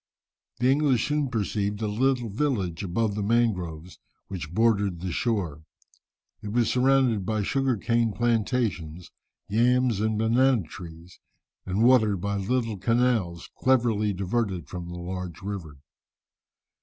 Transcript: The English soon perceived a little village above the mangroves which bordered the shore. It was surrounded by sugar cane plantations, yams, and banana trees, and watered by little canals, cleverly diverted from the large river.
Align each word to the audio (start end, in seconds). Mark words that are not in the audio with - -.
The 0.57 0.71
English 0.71 1.07
soon 1.09 1.29
perceived 1.29 1.79
a 1.79 1.85
little 1.87 2.31
village 2.31 2.81
above 2.83 3.13
the 3.13 3.21
mangroves 3.21 3.99
which 4.29 4.51
bordered 4.51 4.99
the 5.01 5.11
shore. 5.11 5.61
It 6.41 6.51
was 6.51 6.71
surrounded 6.71 7.23
by 7.23 7.43
sugar 7.43 7.77
cane 7.77 8.11
plantations, 8.11 9.11
yams, 9.47 9.99
and 9.99 10.17
banana 10.17 10.63
trees, 10.63 11.19
and 11.67 11.83
watered 11.83 12.19
by 12.19 12.37
little 12.37 12.79
canals, 12.79 13.51
cleverly 13.59 14.11
diverted 14.11 14.67
from 14.67 14.87
the 14.87 14.97
large 14.97 15.43
river. 15.43 15.77